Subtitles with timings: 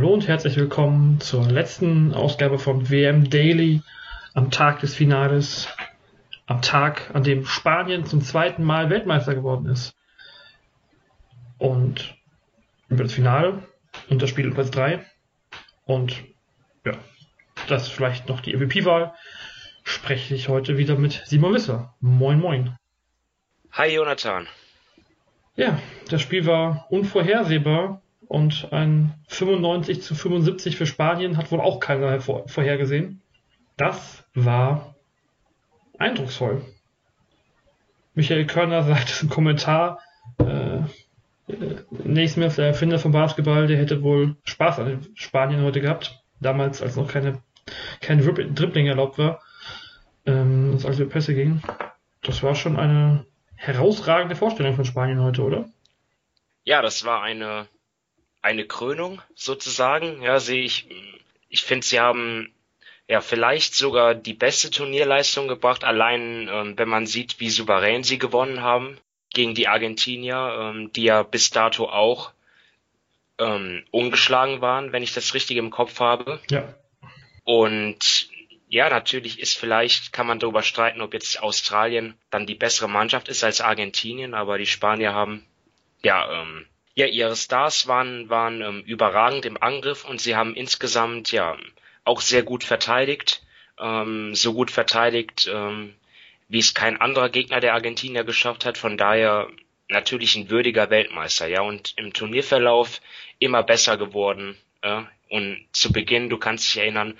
[0.00, 3.82] Hallo und herzlich willkommen zur letzten Ausgabe von WM Daily
[4.32, 5.68] am Tag des Finales,
[6.46, 9.94] am Tag, an dem Spanien zum zweiten Mal Weltmeister geworden ist.
[11.58, 12.16] Und
[12.88, 13.62] über das Finale
[14.08, 15.04] und das Spiel um Platz 3
[15.84, 16.16] und
[16.86, 16.94] ja,
[17.68, 19.12] das ist vielleicht noch die MVP-Wahl,
[19.84, 21.94] spreche ich heute wieder mit Simon Wisser.
[22.00, 22.74] Moin, moin.
[23.72, 24.46] Hi, Jonathan.
[25.56, 25.78] Ja,
[26.08, 32.20] das Spiel war unvorhersehbar und ein 95 zu 75 für Spanien hat wohl auch keiner
[32.20, 33.20] vorhergesehen.
[33.76, 34.94] Das war
[35.98, 36.62] eindrucksvoll.
[38.14, 39.98] Michael Körner sagt im Kommentar,
[40.38, 40.82] äh,
[42.04, 46.22] Nate Smith, der Erfinder vom Basketball, der hätte wohl Spaß an Spanien heute gehabt.
[46.38, 47.42] Damals, als noch keine,
[48.00, 49.42] kein Dribbling erlaubt war,
[50.24, 51.64] ähm, als wir Pässe gingen.
[52.22, 55.68] Das war schon eine herausragende Vorstellung von Spanien heute, oder?
[56.62, 57.66] Ja, das war eine
[58.42, 60.22] eine Krönung sozusagen.
[60.22, 60.86] Ja, sehe ich.
[61.48, 62.52] Ich finde, sie haben
[63.08, 68.18] ja vielleicht sogar die beste Turnierleistung gebracht, allein ähm, wenn man sieht, wie souverän sie
[68.18, 68.98] gewonnen haben
[69.32, 72.32] gegen die Argentinier, ähm, die ja bis dato auch
[73.38, 76.40] ähm, ungeschlagen waren, wenn ich das richtig im Kopf habe.
[76.50, 76.74] Ja.
[77.42, 78.28] Und
[78.68, 83.28] ja, natürlich ist vielleicht, kann man darüber streiten, ob jetzt Australien dann die bessere Mannschaft
[83.28, 85.44] ist als Argentinien, aber die Spanier haben
[86.04, 91.32] ja ähm, ja, ihre Stars waren, waren ähm, überragend im Angriff und sie haben insgesamt
[91.32, 91.56] ja
[92.04, 93.42] auch sehr gut verteidigt.
[93.78, 95.94] Ähm, so gut verteidigt, ähm,
[96.48, 98.76] wie es kein anderer Gegner der Argentinier geschafft hat.
[98.76, 99.48] Von daher
[99.88, 103.00] natürlich ein würdiger Weltmeister, ja, und im Turnierverlauf
[103.38, 104.56] immer besser geworden.
[104.82, 105.08] Ja?
[105.28, 107.18] Und zu Beginn, du kannst dich erinnern,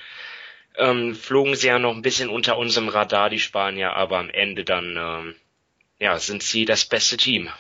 [0.77, 4.64] ähm, flogen sie ja noch ein bisschen unter unserem Radar, die Spanier, aber am Ende
[4.64, 5.34] dann, ähm,
[5.98, 7.50] ja, sind sie das beste Team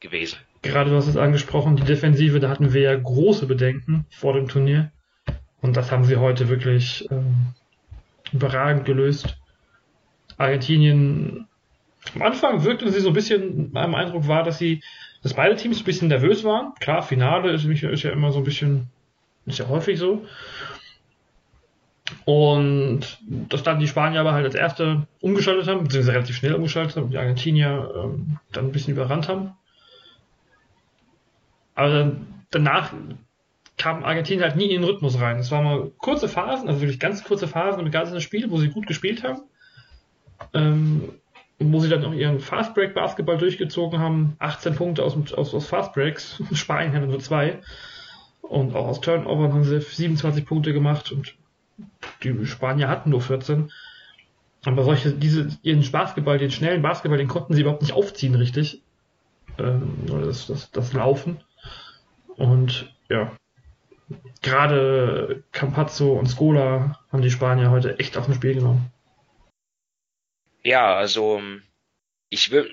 [0.00, 0.38] gewesen.
[0.66, 4.48] Gerade du hast es angesprochen, die Defensive, da hatten wir ja große Bedenken vor dem
[4.48, 4.90] Turnier.
[5.60, 7.54] Und das haben sie heute wirklich ähm,
[8.32, 9.38] überragend gelöst.
[10.36, 11.46] Argentinien,
[12.14, 14.82] am Anfang wirkten sie so ein bisschen, mein Eindruck war, dass sie,
[15.22, 16.74] dass beide Teams ein bisschen nervös waren.
[16.80, 18.88] Klar, Finale ist, ist ja immer so ein bisschen,
[19.46, 20.26] ist ja häufig so.
[22.24, 26.96] Und dass dann die Spanier aber halt als erste umgeschaltet haben, beziehungsweise relativ schnell umgeschaltet
[26.96, 29.52] haben die Argentinier ähm, dann ein bisschen überrannt haben.
[31.76, 32.16] Aber
[32.50, 32.92] danach
[33.76, 35.38] kam Argentinien halt nie in den Rhythmus rein.
[35.38, 38.70] Es waren mal kurze Phasen, also wirklich ganz kurze Phasen im ganzen Spiel, wo sie
[38.70, 39.42] gut gespielt haben.
[40.54, 41.10] Ähm,
[41.58, 44.36] wo sie dann auch ihren Fastbreak Basketball durchgezogen haben.
[44.38, 46.42] 18 Punkte aus, aus, aus Fastbreaks.
[46.52, 47.60] Spanien hatte nur zwei.
[48.42, 51.34] Und auch aus Turnover haben sie 27 Punkte gemacht und
[52.22, 53.70] die Spanier hatten nur 14.
[54.64, 58.82] Aber solche, diese, ihren Basketball, den schnellen Basketball, den konnten sie überhaupt nicht aufziehen, richtig.
[59.58, 61.38] Ähm, das, das, das Laufen.
[62.36, 63.34] Und ja,
[64.42, 68.92] gerade Campazzo und Scola haben die Spanier heute echt auf dem Spiel genommen.
[70.62, 71.40] Ja, also
[72.28, 72.70] ich will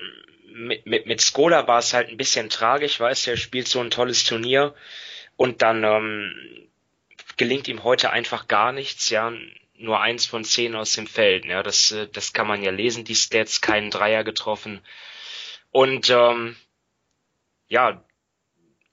[0.54, 3.80] mit, mit, mit Skola war es halt ein bisschen tragisch, weißt du, er spielt so
[3.80, 4.74] ein tolles Turnier
[5.36, 6.32] und dann ähm,
[7.36, 9.32] gelingt ihm heute einfach gar nichts, ja,
[9.76, 13.04] nur eins von zehn aus dem Feld, ja, das, äh, das kann man ja lesen,
[13.04, 14.80] die Stats, keinen Dreier getroffen
[15.72, 16.56] und ähm,
[17.66, 18.04] ja,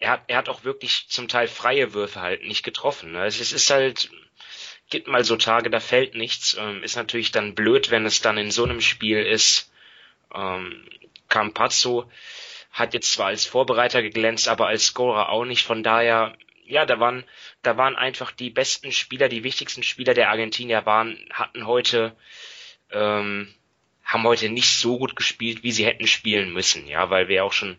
[0.02, 3.14] er hat, er hat auch wirklich zum Teil freie Würfe halt nicht getroffen.
[3.14, 3.26] Ne?
[3.26, 4.10] Es ist halt,
[4.90, 6.58] gibt mal so Tage, da fällt nichts.
[6.60, 9.72] Ähm, ist natürlich dann blöd, wenn es dann in so einem Spiel ist.
[10.34, 10.86] Ähm,
[11.30, 12.10] Campazzo
[12.72, 15.66] hat jetzt zwar als Vorbereiter geglänzt, aber als Scorer auch nicht.
[15.66, 16.36] Von daher,
[16.66, 17.24] ja, da waren,
[17.62, 22.16] da waren einfach die besten Spieler, die wichtigsten Spieler der Argentinier waren, hatten heute,
[22.92, 23.54] ähm,
[24.04, 27.54] haben heute nicht so gut gespielt, wie sie hätten spielen müssen, ja, weil wir auch
[27.54, 27.78] schon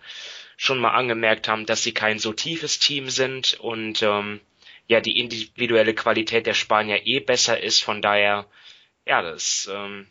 [0.62, 4.38] schon mal angemerkt haben, dass sie kein so tiefes Team sind und ähm,
[4.86, 7.82] ja die individuelle Qualität der Spanier eh besser ist.
[7.82, 8.46] Von daher,
[9.04, 10.06] ja, das ähm,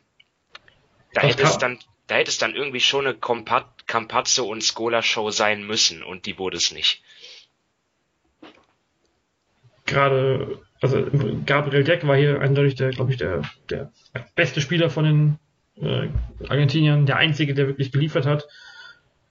[1.14, 5.31] da hätte es dann da hätte es dann irgendwie schon eine Campazzo und Scola Show
[5.31, 7.02] sein müssen und die wurde es nicht.
[9.85, 11.08] Gerade, also
[11.46, 13.90] Gabriel Deck war hier eindeutig der, glaube ich, der, der
[14.35, 15.40] beste Spieler von den
[15.81, 16.09] äh,
[16.49, 18.49] Argentiniern, der einzige, der wirklich geliefert hat.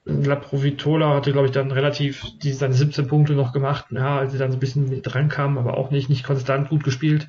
[0.03, 4.31] La Provitola hatte, glaube ich, dann relativ die, seine 17 Punkte noch gemacht, ja, als
[4.31, 7.27] sie dann so ein bisschen mit rankamen, aber auch nicht, nicht konstant gut gespielt.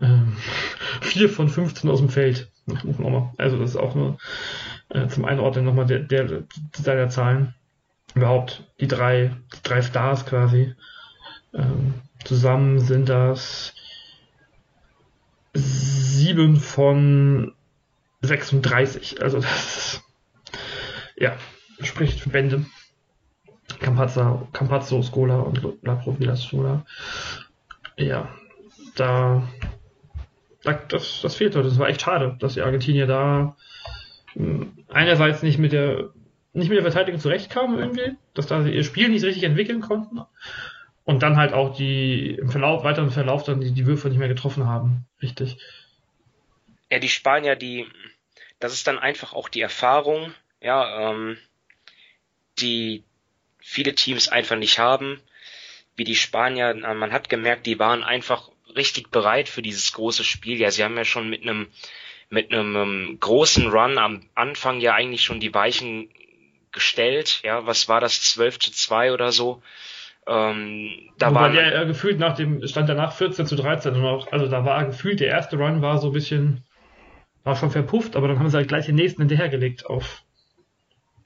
[0.00, 0.36] Ähm,
[1.02, 2.50] 4 von 15 aus dem Feld.
[3.38, 4.18] Also das ist auch nur
[4.88, 7.54] äh, zum Einordnen nochmal der, der, seiner Zahlen.
[8.14, 10.74] Überhaupt die drei, die drei Stars quasi.
[11.54, 11.94] Ähm,
[12.24, 13.74] zusammen sind das
[15.54, 17.54] 7 von
[18.22, 19.22] 36.
[19.22, 20.02] Also das ist,
[21.16, 21.36] ja,
[21.86, 22.64] spricht für Bände.
[23.80, 26.84] Campazzo, Campazzo Scola und La Provilla Scola.
[27.96, 28.28] Ja,
[28.96, 29.42] da,
[30.62, 31.68] da das, das fehlt heute.
[31.68, 33.56] Das war echt schade, dass die Argentinier da
[34.34, 36.10] hm, einerseits nicht mit der
[36.54, 40.20] nicht mit der Verteidigung zurechtkamen irgendwie, dass da sie ihr Spiel nicht richtig entwickeln konnten
[41.04, 44.28] und dann halt auch die im Verlauf, weiteren Verlauf dann die, die Würfe nicht mehr
[44.28, 45.06] getroffen haben.
[45.20, 45.58] Richtig.
[46.90, 47.86] Ja, die Spanier, die,
[48.60, 51.38] das ist dann einfach auch die Erfahrung, ja, ähm,
[52.62, 53.04] die
[53.58, 55.20] viele Teams einfach nicht haben,
[55.96, 60.58] wie die Spanier, man hat gemerkt, die waren einfach richtig bereit für dieses große Spiel.
[60.58, 61.68] Ja, sie haben ja schon mit einem
[62.30, 66.08] mit einem ähm, großen Run am Anfang ja eigentlich schon die Weichen
[66.72, 67.40] gestellt.
[67.44, 68.22] Ja, was war das?
[68.22, 69.62] 12 zu 2 oder so.
[70.26, 74.06] Ähm, da Wobei war der äh, gefühlt nach dem stand danach 14 zu 13 und
[74.06, 76.64] auch, also da war gefühlt der erste Run war so ein bisschen
[77.44, 80.22] war schon verpufft, aber dann haben sie halt gleich den nächsten hinterhergelegt auf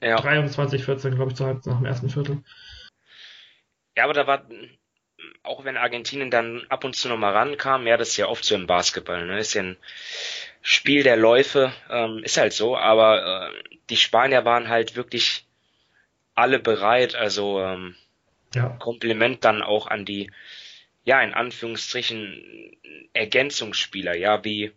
[0.01, 0.17] ja.
[0.17, 2.43] 23 14 glaube ich zur Halbzeit nach dem ersten Viertel.
[3.95, 4.45] Ja, aber da war
[5.43, 8.55] auch wenn Argentinien dann ab und zu nochmal rankam, ja, das ist ja oft so
[8.55, 9.39] im Basketball, ne?
[9.39, 9.77] Ist ja ein
[10.61, 15.45] Spiel der Läufe, ähm, ist halt so, aber äh, die Spanier waren halt wirklich
[16.35, 17.95] alle bereit, also ähm,
[18.53, 18.69] ja.
[18.79, 20.29] Kompliment dann auch an die,
[21.03, 22.75] ja, in Anführungsstrichen
[23.13, 24.71] Ergänzungsspieler, ja, wie,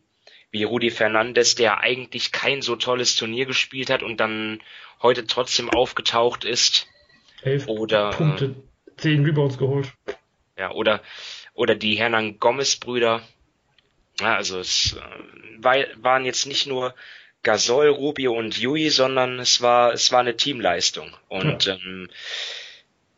[0.51, 4.61] wie Rudi Fernandes, der eigentlich kein so tolles Turnier gespielt hat und dann
[5.03, 6.89] heute trotzdem aufgetaucht ist.
[7.43, 8.57] Elf oder, Punkte,
[8.97, 9.93] zehn Rebounds geholt.
[10.59, 11.03] Ja, oder,
[11.55, 13.23] oder die Hernan Gomez Brüder.
[14.21, 16.95] Ja, also es äh, war, waren jetzt nicht nur
[17.43, 21.17] Gasol, Rubio und Yui, sondern es war, es war eine Teamleistung.
[21.29, 21.75] Und ja.
[21.77, 22.11] ähm,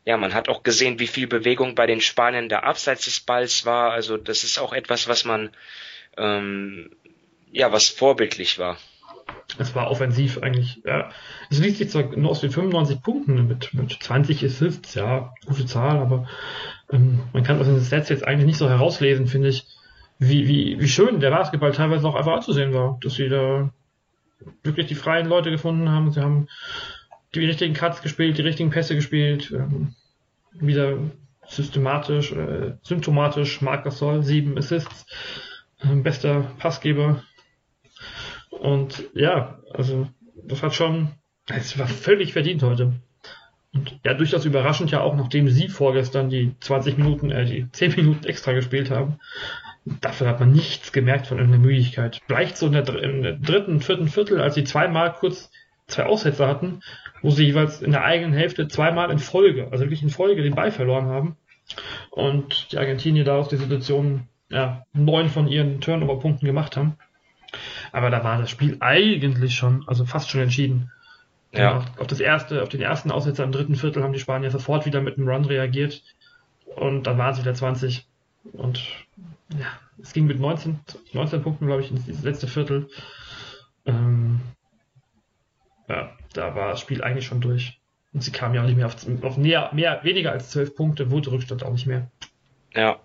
[0.04, 3.64] ja, man hat auch gesehen, wie viel Bewegung bei den Spaniern da abseits des Balls
[3.64, 3.90] war.
[3.90, 5.50] Also das ist auch etwas, was man
[6.16, 6.90] ähm,
[7.52, 8.76] ja, was vorbildlich war.
[9.58, 11.10] Es war offensiv eigentlich, ja.
[11.50, 15.66] Es liest sich zwar nur aus den 95 Punkten mit, mit 20 Assists, ja, gute
[15.66, 16.26] Zahl, aber
[16.90, 19.66] ähm, man kann aus den Stats jetzt eigentlich nicht so herauslesen, finde ich,
[20.18, 23.70] wie, wie, wie schön der Basketball teilweise auch einfach anzusehen war, dass sie da
[24.62, 26.10] wirklich die freien Leute gefunden haben.
[26.10, 26.48] Sie haben
[27.34, 29.94] die richtigen Cuts gespielt, die richtigen Pässe gespielt, ähm,
[30.52, 30.98] wieder
[31.46, 35.06] systematisch, äh, symptomatisch, Marc Gasol, sieben Assists,
[35.80, 37.22] äh, bester Passgeber.
[38.62, 40.06] Und ja, also
[40.46, 41.08] das hat schon,
[41.48, 42.92] es war völlig verdient heute.
[43.74, 47.96] Und ja, durchaus überraschend ja auch, nachdem sie vorgestern die 20 Minuten, äh, die 10
[47.96, 49.18] Minuten extra gespielt haben.
[50.00, 52.20] Dafür hat man nichts gemerkt von irgendeiner Müdigkeit.
[52.28, 55.50] Vielleicht so in der, der dritten, vierten Viertel, als sie zweimal kurz
[55.88, 56.82] zwei Aussätze hatten,
[57.20, 60.54] wo sie jeweils in der eigenen Hälfte zweimal in Folge, also wirklich in Folge den
[60.54, 61.36] Ball verloren haben.
[62.10, 66.96] Und die Argentinier daraus die Situation, ja, neun von ihren Turnover-Punkten gemacht haben.
[67.92, 70.90] Aber da war das Spiel eigentlich schon, also fast schon entschieden.
[71.52, 71.76] Ja.
[71.76, 74.86] Auf, auf das erste, auf den ersten Aussetzer im dritten Viertel haben die Spanier sofort
[74.86, 76.02] wieder mit einem Run reagiert.
[76.74, 78.06] Und dann waren es wieder 20.
[78.54, 78.82] Und
[79.50, 79.66] ja,
[80.00, 80.80] es ging mit 19,
[81.12, 82.88] 19 Punkten, glaube ich, ins letzte Viertel.
[83.84, 84.40] Ähm,
[85.88, 87.78] ja, da war das Spiel eigentlich schon durch.
[88.14, 91.10] Und sie kam ja auch nicht mehr auf, auf näher, mehr, weniger als zwölf Punkte,
[91.10, 92.10] wurde Rückstand auch nicht mehr.
[92.74, 92.98] Ja.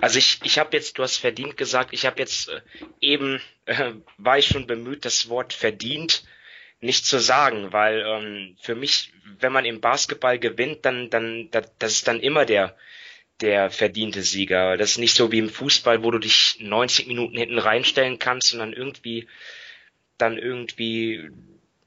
[0.00, 2.60] Also ich, ich habe jetzt, du hast verdient gesagt, ich habe jetzt äh,
[3.00, 6.24] eben, äh, war ich schon bemüht, das Wort verdient
[6.80, 11.72] nicht zu sagen, weil ähm, für mich, wenn man im Basketball gewinnt, dann, dann, das,
[11.78, 12.76] das ist dann immer der,
[13.40, 14.76] der verdiente Sieger.
[14.76, 18.52] Das ist nicht so wie im Fußball, wo du dich 90 Minuten hinten reinstellen kannst
[18.52, 19.26] und dann irgendwie,
[20.18, 21.30] dann irgendwie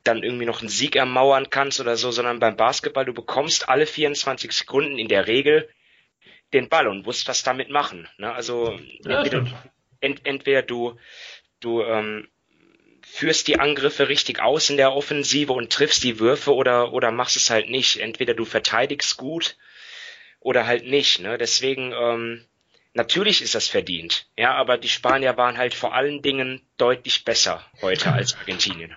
[0.03, 3.85] dann irgendwie noch einen Sieg ermauern kannst oder so, sondern beim Basketball, du bekommst alle
[3.85, 5.69] 24 Sekunden in der Regel
[6.53, 8.07] den Ball und musst was damit machen.
[8.17, 8.31] Ne?
[8.31, 9.45] Also ja, entweder,
[9.99, 10.97] ent, entweder du,
[11.59, 12.27] du ähm,
[13.01, 17.35] führst die Angriffe richtig aus in der Offensive und triffst die Würfe oder, oder machst
[17.35, 17.97] es halt nicht.
[17.97, 19.57] Entweder du verteidigst gut
[20.39, 21.19] oder halt nicht.
[21.19, 21.37] Ne?
[21.37, 22.45] Deswegen, ähm,
[22.93, 24.27] natürlich ist das verdient.
[24.37, 28.95] Ja, aber die Spanier waren halt vor allen Dingen deutlich besser heute als Argentinien.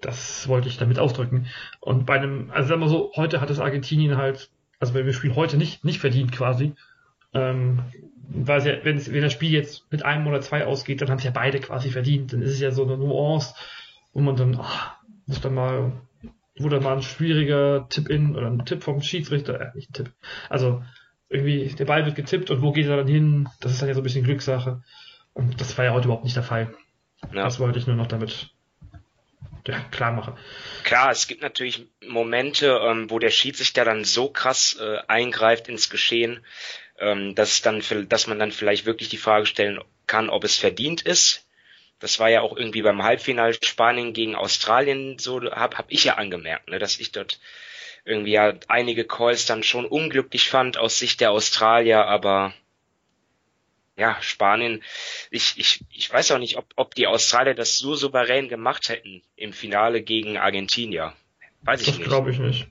[0.00, 1.46] Das wollte ich damit ausdrücken.
[1.80, 4.50] Und bei einem, also sagen wir so, heute hat es Argentinien halt,
[4.80, 6.74] also wenn wir spielen heute nicht, nicht verdient quasi.
[7.32, 7.80] Ähm,
[8.28, 11.24] weil sie, wenn, wenn das Spiel jetzt mit einem oder zwei ausgeht, dann haben es
[11.24, 12.32] ja beide quasi verdient.
[12.32, 13.54] Dann ist es ja so eine Nuance,
[14.12, 15.92] wo man dann, ach, muss dann mal,
[16.58, 19.94] wo dann mal ein schwieriger Tipp in oder ein Tipp vom Schiedsrichter, äh, nicht ein
[19.94, 20.12] Tipp.
[20.48, 20.82] Also
[21.28, 23.48] irgendwie, der Ball wird getippt und wo geht er dann hin?
[23.60, 24.82] Das ist dann ja so ein bisschen Glückssache.
[25.32, 26.74] Und das war ja heute überhaupt nicht der Fall.
[27.32, 27.44] Ja.
[27.44, 28.53] Das wollte ich nur noch damit ja,
[29.90, 30.36] klar mache.
[30.82, 35.90] Klar, es gibt natürlich Momente, ähm, wo der Schiedsrichter dann so krass äh, eingreift ins
[35.90, 36.44] Geschehen,
[36.98, 41.02] ähm, dass dann, dass man dann vielleicht wirklich die Frage stellen kann, ob es verdient
[41.02, 41.46] ist.
[41.98, 46.16] Das war ja auch irgendwie beim Halbfinal Spanien gegen Australien so, hab, hab ich ja
[46.16, 47.40] angemerkt, ne, dass ich dort
[48.04, 52.52] irgendwie ja einige Calls dann schon unglücklich fand aus Sicht der Australier, aber
[53.96, 54.82] ja, Spanien,
[55.30, 59.22] ich, ich, ich weiß auch nicht, ob, ob die Australier das so souverän gemacht hätten
[59.36, 61.12] im Finale gegen Argentinier.
[61.62, 62.06] Weiß ich das nicht.
[62.06, 62.68] Das glaube ich nicht.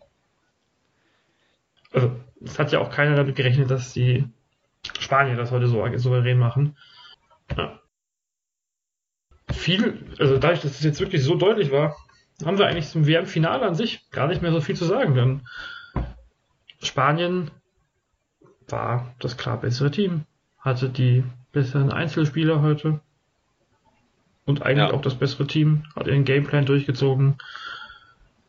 [1.91, 4.25] Also, es hat ja auch keiner damit gerechnet, dass die
[4.99, 6.77] Spanier das heute so souverän machen.
[7.55, 7.79] Ja.
[9.51, 11.95] Viel, also dadurch, dass es jetzt wirklich so deutlich war,
[12.43, 15.47] haben wir eigentlich zum WM-Finale an sich gar nicht mehr so viel zu sagen, denn
[16.81, 17.51] Spanien
[18.67, 20.25] war das klar bessere Team,
[20.63, 22.99] hatte die besseren Einzelspieler heute
[24.45, 24.93] und eigentlich ja.
[24.93, 27.37] auch das bessere Team, hat ihren Gameplan durchgezogen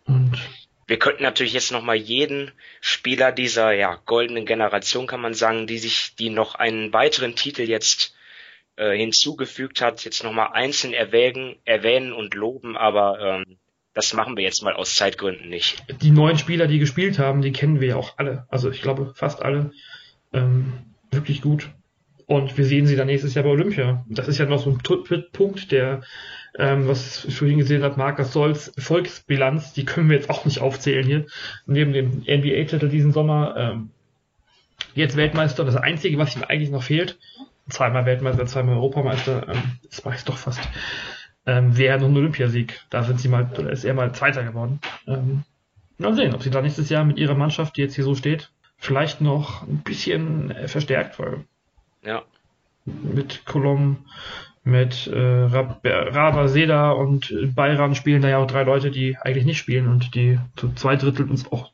[0.07, 0.39] und
[0.87, 5.79] wir könnten natürlich jetzt nochmal jeden Spieler dieser ja, goldenen Generation, kann man sagen, die
[5.79, 8.15] sich, die noch einen weiteren Titel jetzt
[8.77, 13.57] äh, hinzugefügt hat, jetzt nochmal einzeln erwägen, erwähnen und loben, aber ähm,
[13.95, 15.83] das machen wir jetzt mal aus Zeitgründen nicht.
[16.03, 18.47] Die neuen Spieler, die gespielt haben, die kennen wir ja auch alle.
[18.51, 19.73] Also ich glaube fast alle
[20.33, 20.73] ähm,
[21.13, 21.71] wirklich gut.
[22.27, 24.05] Und wir sehen sie dann nächstes Jahr bei Olympia.
[24.09, 24.79] Das ist ja noch so ein
[25.33, 26.03] Punkt, der,
[26.59, 30.61] ähm, was ich vorhin gesehen habe, Marcus Solls Volksbilanz, die können wir jetzt auch nicht
[30.61, 31.27] aufzählen hier.
[31.67, 33.91] Neben dem NBA-Titel diesen Sommer, ähm,
[34.95, 35.65] jetzt Weltmeister.
[35.65, 37.19] Das Einzige, was ihm eigentlich noch fehlt,
[37.69, 40.61] zweimal Weltmeister, zweimal Europameister, ähm, das weiß ich doch fast
[41.47, 42.81] ähm, wäre noch ein Olympiasieg.
[42.91, 44.81] Da sind sie mal, oder ist er mal Zweiter geworden.
[45.07, 45.45] Ähm,
[45.99, 48.51] mal sehen, ob sie da nächstes Jahr mit ihrer Mannschaft, die jetzt hier so steht,
[48.77, 51.45] vielleicht noch ein bisschen verstärkt, weil
[52.05, 52.23] ja.
[52.85, 54.05] mit Kolom,
[54.65, 59.59] mit äh, Raba Seda und Bayram spielen da ja auch drei Leute, die eigentlich nicht
[59.59, 61.71] spielen und die zu zwei Drittel uns auch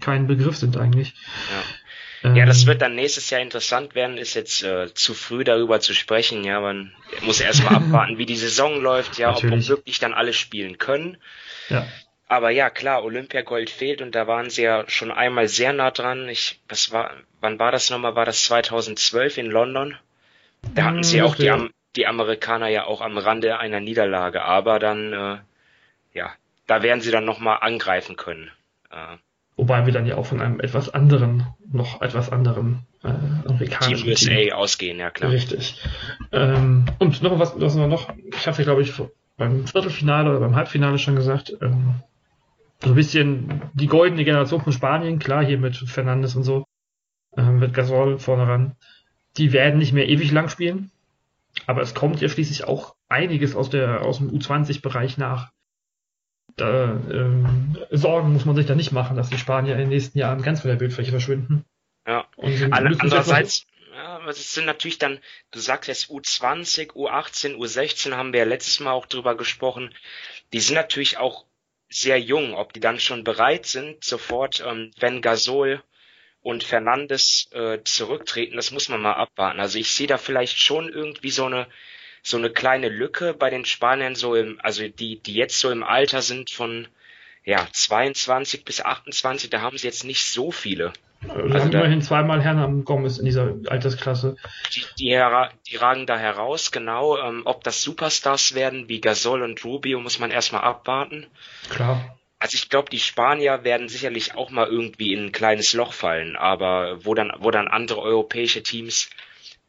[0.00, 1.14] kein Begriff sind eigentlich.
[1.50, 1.62] Ja.
[2.22, 2.66] Ja, das ähm.
[2.66, 6.60] wird dann nächstes Jahr interessant werden, ist jetzt äh, zu früh darüber zu sprechen, ja,
[6.60, 9.70] man muss erstmal abwarten, wie die Saison läuft, ja, Natürlich.
[9.70, 11.16] ob wirklich dann alle spielen können.
[11.70, 11.86] Ja.
[12.30, 16.28] Aber ja, klar, Olympiagold fehlt und da waren sie ja schon einmal sehr nah dran.
[16.28, 17.10] Ich, was war,
[17.40, 18.14] wann war das nochmal?
[18.14, 19.96] War das 2012 in London?
[20.72, 21.52] Da hatten sie hm, auch die,
[21.96, 25.38] die Amerikaner ja auch am Rande einer Niederlage, aber dann, äh,
[26.16, 26.30] ja,
[26.68, 28.52] da werden sie dann nochmal angreifen können.
[28.92, 29.16] Äh,
[29.56, 34.08] Wobei wir dann ja auch von einem etwas anderen, noch etwas anderen äh, amerikanischen Team
[34.08, 34.52] USA Team.
[34.52, 35.32] ausgehen, ja klar.
[35.32, 35.82] Richtig.
[36.30, 38.92] Ähm, und noch was, was wir noch, ich hatte glaube ich
[39.36, 42.04] beim Viertelfinale oder beim Halbfinale schon gesagt, ähm,
[42.82, 46.66] so ein bisschen die goldene Generation von Spanien, klar hier mit Fernandes und so,
[47.36, 48.76] ähm, mit Gasol vorne ran,
[49.36, 50.90] die werden nicht mehr ewig lang spielen,
[51.66, 55.50] aber es kommt ja schließlich auch einiges aus der aus dem U20-Bereich nach
[56.56, 60.18] da, ähm, Sorgen muss man sich da nicht machen, dass die Spanier in den nächsten
[60.18, 61.64] Jahren ganz von der Bildfläche verschwinden.
[62.06, 62.26] Ja.
[62.36, 65.20] Und andererseits, ja, es sind natürlich dann,
[65.52, 69.94] du sagst jetzt U20, U18, U16 haben wir ja letztes Mal auch drüber gesprochen.
[70.52, 71.44] Die sind natürlich auch
[71.90, 75.82] sehr jung, ob die dann schon bereit sind, sofort, ähm, wenn Gasol
[76.40, 79.60] und Fernandes äh, zurücktreten, das muss man mal abwarten.
[79.60, 81.66] Also ich sehe da vielleicht schon irgendwie so eine
[82.22, 85.82] so eine kleine Lücke bei den Spaniern so im, also die, die jetzt so im
[85.82, 86.86] Alter sind von
[87.44, 90.92] ja 22 bis 28, da haben sie jetzt nicht so viele.
[91.20, 94.36] Wir also haben immerhin zweimal Herrn Gomez in dieser Altersklasse.
[94.74, 95.22] Die, die,
[95.68, 97.18] die ragen da heraus, genau.
[97.18, 101.26] Ähm, ob das Superstars werden wie Gasol und Rubio, muss man erstmal abwarten.
[101.68, 102.16] Klar.
[102.38, 106.36] Also ich glaube, die Spanier werden sicherlich auch mal irgendwie in ein kleines Loch fallen,
[106.36, 109.10] aber wo dann, wo dann andere europäische Teams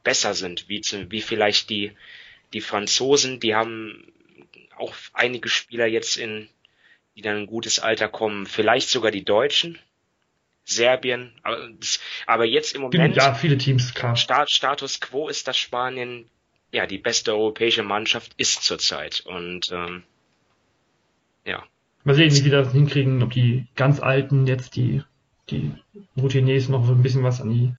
[0.06, 1.92] besser sind, wie, zu, wie vielleicht die,
[2.54, 4.14] die Franzosen, die haben
[4.78, 6.48] auch einige Spieler jetzt in,
[7.16, 9.80] die dann ein gutes Alter kommen, vielleicht sogar die Deutschen,
[10.64, 11.34] Serbien,
[12.28, 13.16] aber, jetzt im Moment.
[13.16, 14.16] Ja, viele Teams, klar.
[14.16, 16.30] Status quo ist, dass Spanien
[16.72, 20.04] ja die beste europäische Mannschaft ist zurzeit und ähm,
[21.46, 21.64] ja.
[22.04, 25.04] Mal sehen, wie die das hinkriegen, ob die ganz Alten jetzt die
[25.50, 25.72] die
[26.18, 27.74] Routiniers noch so ein bisschen was an die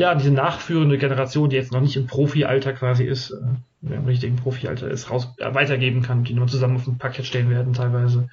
[0.00, 4.36] ja, diese nachführende Generation, die jetzt noch nicht im Profi-Alter quasi ist, äh, im richtigen
[4.36, 8.30] Profi-Alter ist, raus, äh, weitergeben kann, die nur zusammen auf dem Parkett stehen werden teilweise.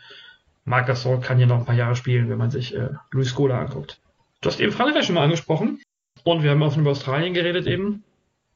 [0.63, 3.59] Marc Gasol kann hier noch ein paar Jahre spielen, wenn man sich äh, Luis Scola
[3.59, 3.99] anguckt.
[4.39, 5.81] Du hast eben Frankreich schon mal angesprochen
[6.23, 8.05] und wir haben auch über Australien geredet eben.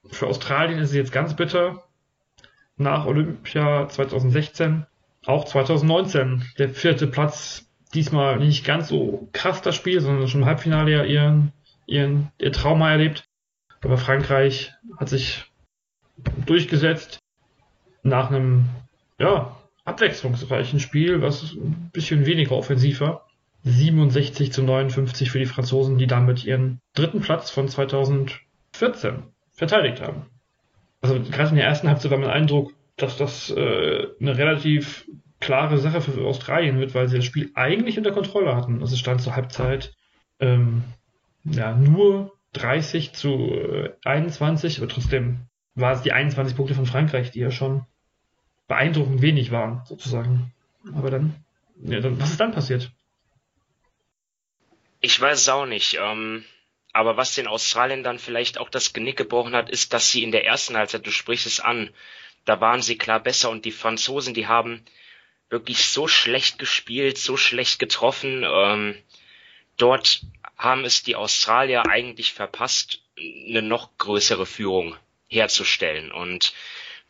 [0.09, 1.83] Für Australien ist es jetzt ganz bitter.
[2.77, 4.85] Nach Olympia 2016,
[5.25, 7.67] auch 2019, der vierte Platz.
[7.93, 11.51] Diesmal nicht ganz so krass das Spiel, sondern schon im Halbfinale ja ihren
[11.91, 13.25] ihren ihr Trauma erlebt.
[13.81, 15.45] Aber Frankreich hat sich
[16.45, 17.19] durchgesetzt
[18.03, 18.65] nach einem
[19.19, 19.55] ja,
[19.85, 23.27] abwechslungsreichen Spiel, was ein bisschen weniger offensiv war.
[23.63, 30.25] 67 zu 59 für die Franzosen, die damit ihren dritten Platz von 2014 verteidigt haben.
[31.01, 35.05] Also gerade in der ersten Halbzeit war mein Eindruck, dass das äh, eine relativ
[35.39, 38.81] klare Sache für Australien wird, weil sie das Spiel eigentlich unter Kontrolle hatten.
[38.81, 39.93] Also es stand zur Halbzeit
[40.39, 40.83] ähm,
[41.43, 47.31] ja, nur 30 zu äh, 21, aber trotzdem war es die 21 Punkte von Frankreich,
[47.31, 47.85] die ja schon
[48.67, 50.53] beeindruckend wenig waren, sozusagen.
[50.93, 51.35] Aber dann,
[51.81, 52.91] ja, dann was ist dann passiert?
[54.99, 55.97] Ich weiß es auch nicht.
[55.99, 56.45] Ähm,
[56.93, 60.31] aber was den Australien dann vielleicht auch das Genick gebrochen hat, ist, dass sie in
[60.31, 61.89] der ersten Halbzeit, du sprichst es an,
[62.45, 64.83] da waren sie klar besser und die Franzosen, die haben
[65.49, 68.43] wirklich so schlecht gespielt, so schlecht getroffen.
[68.45, 68.95] Ähm,
[69.77, 70.21] dort
[70.61, 74.95] haben es die Australier eigentlich verpasst, eine noch größere Führung
[75.27, 76.11] herzustellen.
[76.11, 76.53] Und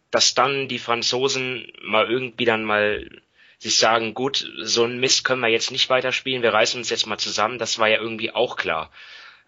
[0.09, 3.09] dass dann die Franzosen mal irgendwie dann mal
[3.57, 7.07] sich sagen, gut, so ein Mist können wir jetzt nicht weiterspielen, wir reißen uns jetzt
[7.07, 8.89] mal zusammen, das war ja irgendwie auch klar.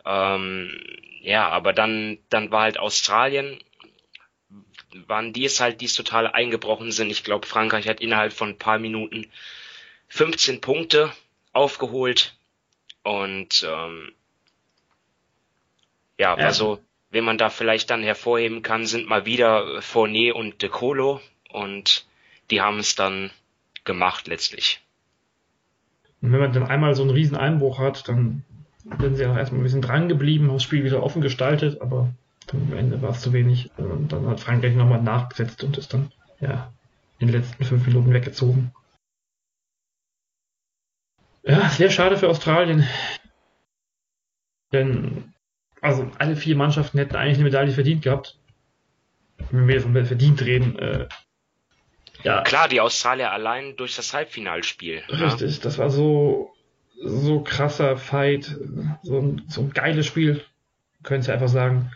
[0.06, 0.78] Ähm,
[1.22, 3.58] ja, aber dann, dann war halt Australien,
[5.08, 7.10] waren die es halt, die es total eingebrochen sind.
[7.10, 9.32] Ich glaube, Frankreich hat innerhalb von ein paar Minuten
[10.10, 11.14] 15 Punkte
[11.54, 12.36] aufgeholt
[13.04, 14.12] und ähm,
[16.18, 16.80] ja, ja, also
[17.12, 22.06] wenn man da vielleicht dann hervorheben kann, sind mal wieder Fournier und De Colo und
[22.50, 23.30] die haben es dann
[23.84, 24.82] gemacht letztlich.
[26.22, 28.44] Und wenn man dann einmal so einen riesen Einbruch hat, dann
[29.00, 32.10] sind sie auch erstmal ein bisschen dran geblieben, haben das Spiel wieder offen gestaltet, aber
[32.52, 33.70] am Ende war es zu wenig.
[33.78, 36.72] Und dann hat Frankreich nochmal nachgesetzt und ist dann ja
[37.20, 38.72] in den letzten fünf Minuten weggezogen.
[41.44, 42.88] Ja, sehr schade für Australien.
[44.72, 45.34] Denn,
[45.82, 48.40] also alle vier Mannschaften hätten eigentlich eine Medaille verdient gehabt.
[49.52, 51.08] Wenn wir von verdient reden, äh,
[52.24, 52.42] ja.
[52.42, 55.04] Klar, die Australier allein durch das Halbfinalspiel.
[55.10, 55.64] Richtig, ja.
[55.64, 56.54] das war so,
[57.04, 58.58] so krasser Fight,
[59.02, 60.44] so ein, so ein geiles Spiel,
[61.04, 61.92] können Sie einfach sagen,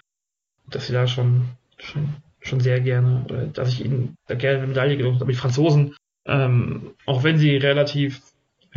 [0.69, 4.67] dass sie da schon, schon, schon sehr gerne, oder dass ich ihnen da gerne eine
[4.67, 5.31] Medaille gelobt habe.
[5.31, 8.21] Die Franzosen, ähm, auch wenn sie relativ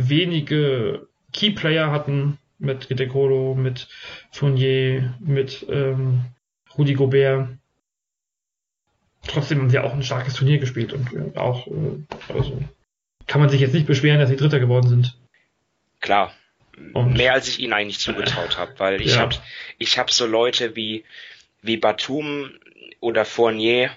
[0.09, 3.87] wenige Keyplayer hatten, mit Idekolo, mit
[4.31, 6.25] Fournier, mit ähm,
[6.77, 7.49] Rudi Gobert,
[9.27, 12.61] trotzdem haben sie auch ein starkes Turnier gespielt und äh, auch, äh, also
[13.27, 15.17] kann man sich jetzt nicht beschweren, dass sie Dritter geworden sind.
[15.99, 16.33] Klar.
[16.93, 19.21] Und, Mehr als ich ihnen eigentlich zugetraut habe, weil ich ja.
[19.21, 19.35] habe
[19.77, 21.03] ich hab so Leute wie,
[21.61, 22.51] wie Batum
[22.99, 23.91] oder Fournier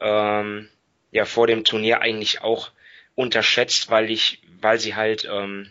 [0.00, 0.68] ähm,
[1.12, 2.70] ja vor dem Turnier eigentlich auch
[3.14, 5.70] unterschätzt, weil ich, weil sie halt, ähm,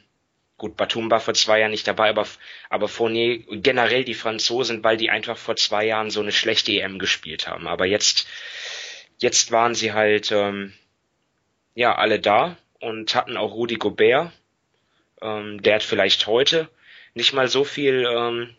[0.58, 2.26] gut, Batum war vor zwei Jahren nicht dabei, aber,
[2.70, 7.00] aber Fournier, generell die Franzosen, weil die einfach vor zwei Jahren so eine schlechte EM
[7.00, 7.68] gespielt haben.
[7.68, 8.28] Aber jetzt
[9.24, 10.74] Jetzt waren sie halt ähm,
[11.76, 14.34] ja alle da und hatten auch Rudi Gobert.
[15.22, 16.68] Ähm, der hat vielleicht heute
[17.14, 18.54] nicht mal so viel ähm,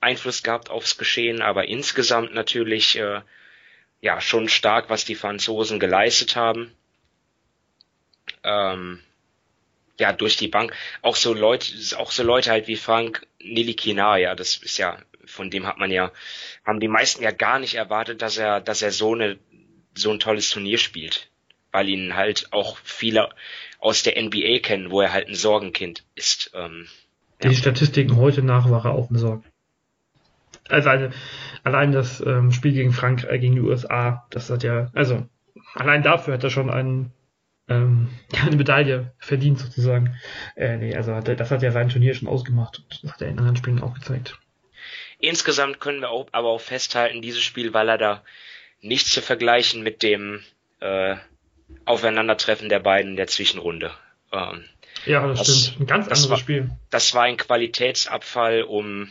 [0.00, 3.20] Einfluss gehabt aufs Geschehen, aber insgesamt natürlich äh,
[4.00, 6.74] ja schon stark, was die Franzosen geleistet haben.
[8.42, 9.02] Ähm,
[9.98, 10.72] ja, durch die Bank.
[11.02, 15.50] Auch so Leute, auch so Leute halt wie Frank Nilikina, ja, das ist ja, von
[15.50, 16.12] dem hat man ja,
[16.64, 19.38] haben die meisten ja gar nicht erwartet, dass er, dass er so eine
[19.96, 21.30] so ein tolles Turnier spielt,
[21.72, 23.30] weil ihn halt auch viele
[23.78, 26.50] aus der NBA kennen, wo er halt ein Sorgenkind ist.
[26.54, 26.86] Ähm,
[27.42, 27.54] Die ja.
[27.54, 29.44] Statistiken heute nach war er auch ein Sorgen.
[30.68, 31.10] Also eine,
[31.64, 35.26] allein das ähm, Spiel gegen Frankreich, äh, gegen die USA, das hat ja, also
[35.74, 37.12] allein dafür hat er schon einen,
[37.68, 38.08] ähm,
[38.40, 40.16] eine Medaille verdient sozusagen.
[40.54, 43.28] Äh, nee, also hat das hat ja sein Turnier schon ausgemacht und das hat er
[43.28, 44.38] in anderen Spielen auch gezeigt.
[45.18, 48.22] Insgesamt können wir auch, aber auch festhalten, dieses Spiel, weil er da
[48.80, 50.42] nicht zu vergleichen mit dem
[50.80, 51.16] äh,
[51.84, 53.92] Aufeinandertreffen der beiden in der Zwischenrunde.
[54.32, 54.64] Ähm,
[55.06, 55.80] ja, das, das, stimmt.
[55.80, 56.70] Ein ganz anderes war, Spiel.
[56.90, 59.08] Das war ein Qualitätsabfall um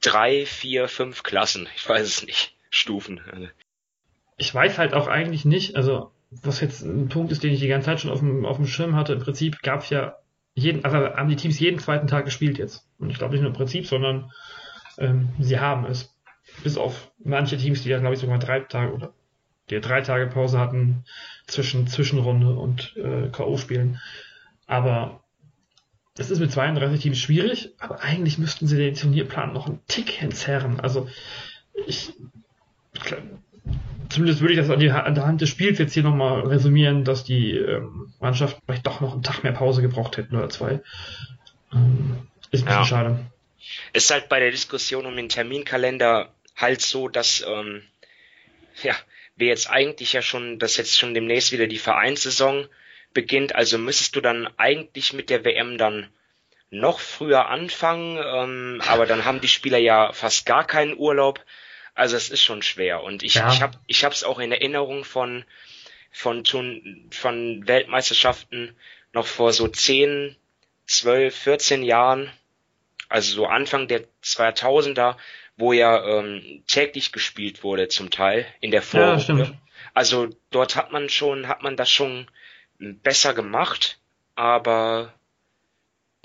[0.00, 1.68] drei, vier, fünf Klassen.
[1.76, 2.54] Ich weiß es nicht.
[2.70, 3.20] Stufen.
[4.36, 7.68] Ich weiß halt auch eigentlich nicht, also was jetzt ein Punkt ist, den ich die
[7.68, 10.16] ganze Zeit schon auf dem, auf dem Schirm hatte, im Prinzip gab es ja
[10.54, 12.86] jeden, also haben die Teams jeden zweiten Tag gespielt jetzt.
[12.98, 14.30] Und ich glaube nicht nur im Prinzip, sondern
[14.98, 16.14] ähm, sie haben es
[16.62, 19.12] bis auf manche Teams, die ja, glaube ich, sogar drei Tage oder
[19.70, 21.04] die drei Tage Pause hatten
[21.46, 23.98] zwischen Zwischenrunde und äh, K.O.-Spielen.
[24.66, 25.22] Aber
[26.16, 30.22] es ist mit 32 Teams schwierig, aber eigentlich müssten sie den Turnierplan noch einen Tick
[30.22, 30.80] entzerren.
[30.80, 31.08] Also
[31.86, 32.12] ich
[34.08, 37.04] zumindest würde ich das an, die, an der Hand des Spiels jetzt hier nochmal resümieren,
[37.04, 40.80] dass die ähm, Mannschaften vielleicht doch noch einen Tag mehr Pause gebraucht hätten oder zwei.
[41.72, 42.16] Ähm,
[42.50, 42.84] ist ein bisschen ja.
[42.84, 43.18] schade.
[43.92, 47.82] Ist halt bei der Diskussion um den Terminkalender halt so, dass ähm,
[48.82, 48.94] ja,
[49.36, 52.66] wir jetzt eigentlich ja schon, dass jetzt schon demnächst wieder die Vereinssaison
[53.14, 56.08] beginnt, also müsstest du dann eigentlich mit der WM dann
[56.70, 61.44] noch früher anfangen, ähm, aber dann haben die Spieler ja fast gar keinen Urlaub.
[61.98, 63.02] Also es ist schon schwer.
[63.02, 63.52] Und ich, ja.
[63.52, 65.44] ich habe ich hab's auch in Erinnerung von,
[66.12, 66.44] von,
[67.10, 68.76] von Weltmeisterschaften
[69.12, 70.36] noch vor so 10,
[70.86, 72.30] 12, 14 Jahren,
[73.08, 75.16] also so Anfang der 2000er,
[75.56, 79.42] wo ja ähm, täglich gespielt wurde zum Teil in der Vorrunde.
[79.42, 79.60] Ja,
[79.92, 82.30] also dort hat man schon, hat man das schon
[82.78, 83.98] besser gemacht,
[84.36, 85.12] aber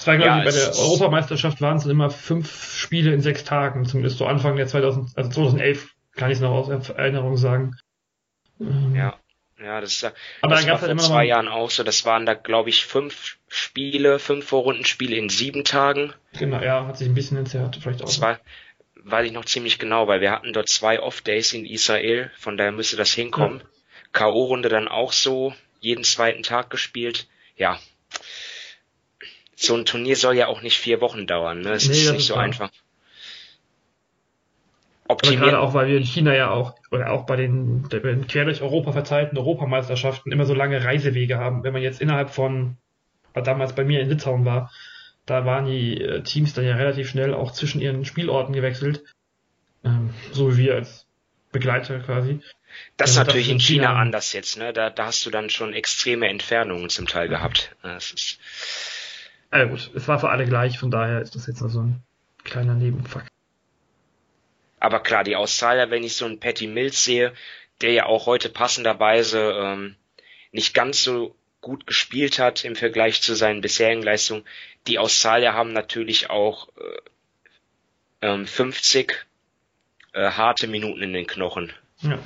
[0.08, 4.26] war, ja, bei der Europameisterschaft waren es immer fünf Spiele in sechs Tagen, zumindest so
[4.26, 7.76] Anfang der 2000, also 2011 kann ich es noch aus Erinnerung sagen.
[8.60, 9.16] Ähm, ja,
[9.64, 11.84] ja, das, ist, aber das war vor zwei Jahren auch so.
[11.84, 16.14] Das waren da, glaube ich, fünf Spiele, fünf Vorrundenspiele in sieben Tagen.
[16.38, 18.08] Genau, ja, hat sich ein bisschen entzerrt, vielleicht auch.
[18.08, 18.40] Das war,
[18.96, 22.74] weiß ich noch ziemlich genau, weil wir hatten dort zwei Off-Days in Israel, von daher
[22.74, 23.60] müsste das hinkommen.
[23.60, 23.66] Ja.
[24.12, 27.28] K.O.-Runde dann auch so, jeden zweiten Tag gespielt.
[27.56, 27.80] Ja.
[29.64, 31.72] So ein Turnier soll ja auch nicht vier Wochen dauern, ne?
[31.72, 32.46] Es nee, ist nicht so klar.
[32.46, 32.70] einfach.
[35.08, 35.42] Optimieren.
[35.42, 38.44] Aber gerade auch, weil wir in China ja auch, oder auch bei den, den quer
[38.44, 41.64] durch Europa verteilten Europameisterschaften immer so lange Reisewege haben.
[41.64, 42.78] Wenn man jetzt innerhalb von,
[43.34, 44.70] was damals bei mir in Litauen war,
[45.26, 49.04] da waren die äh, Teams dann ja relativ schnell auch zwischen ihren Spielorten gewechselt.
[49.86, 51.06] Ähm, so wie wir als
[51.54, 52.42] Begleiter quasi.
[52.98, 54.74] Das ist natürlich in China, China, anders jetzt, ne?
[54.74, 57.76] Da, da hast du dann schon extreme Entfernungen zum Teil gehabt.
[57.82, 58.40] Das ist
[59.60, 62.02] ja gut, es war für alle gleich, von daher ist das jetzt nur so ein
[62.44, 63.30] kleiner Nebenfakt.
[64.80, 67.34] Aber klar, die Australier, wenn ich so einen Patty Mills sehe,
[67.82, 69.96] der ja auch heute passenderweise ähm,
[70.52, 74.44] nicht ganz so gut gespielt hat im Vergleich zu seinen bisherigen Leistungen,
[74.88, 79.26] die Australier haben natürlich auch äh, ähm, 50
[80.14, 81.72] äh, harte Minuten in den Knochen.
[82.02, 82.20] Ja.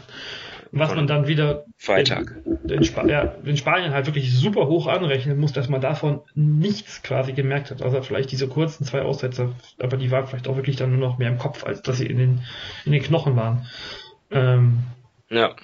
[0.71, 2.35] Was man dann wieder Freitag.
[2.45, 7.01] Den, den, ja, den Spanien halt wirklich super hoch anrechnen muss, dass man davon nichts
[7.03, 7.81] quasi gemerkt hat.
[7.81, 11.17] Also vielleicht diese kurzen zwei Aussätze, aber die waren vielleicht auch wirklich dann nur noch
[11.17, 12.41] mehr im Kopf, als dass sie in den,
[12.85, 13.65] in den Knochen waren.
[14.31, 14.79] Ähm,
[15.29, 15.55] ja.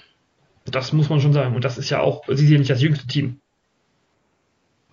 [0.66, 1.54] Das muss man schon sagen.
[1.54, 3.40] Und das ist ja auch, sie sind ja nicht das jüngste Team.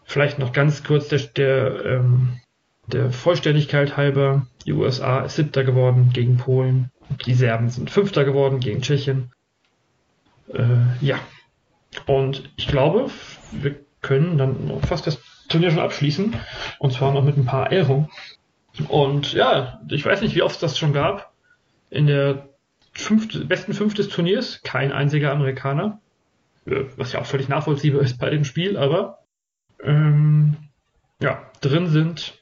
[0.04, 2.42] Vielleicht noch ganz kurz der, der, ähm,
[2.88, 6.92] der Vollständigkeit halber, die USA ist siebter geworden gegen Polen.
[7.26, 9.32] Die Serben sind Fünfter geworden gegen Tschechien.
[10.54, 11.20] Äh, ja.
[12.06, 13.10] Und ich glaube,
[13.52, 16.36] wir können dann fast das Turnier schon abschließen.
[16.80, 18.10] Und zwar noch mit ein paar Ehrungen.
[18.88, 21.34] Und ja, ich weiß nicht, wie oft es das schon gab.
[21.90, 22.50] In der
[22.94, 26.00] fünfte, besten fünf des Turniers kein einziger Amerikaner.
[26.66, 29.20] Äh, was ja auch völlig nachvollziehbar ist bei dem Spiel, aber
[29.84, 30.58] ähm,
[31.20, 32.40] ja, drin sind